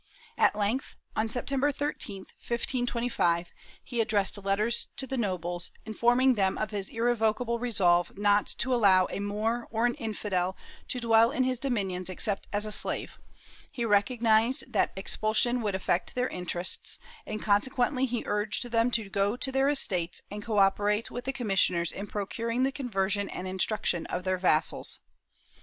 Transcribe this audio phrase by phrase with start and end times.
[0.35, 3.49] At length, on September 13, 1525,
[3.83, 8.73] he addressed letters to the nobles, inform ing them of his irrevocable resolve not to
[8.73, 13.19] allow a Moor or an infidel to dwell in his dominions except as a slave;
[13.71, 16.97] he recognized that expulsion would affect their interests,
[17.27, 21.31] and consequently he urged them to go to their estates and co operate with the
[21.31, 24.97] com missioners in procuring the conversion and instruction of their vassals.